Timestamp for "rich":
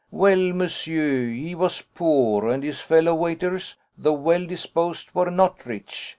5.63-6.09